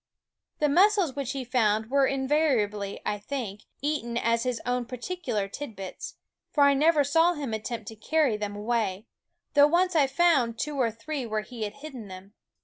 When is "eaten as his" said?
3.83-4.59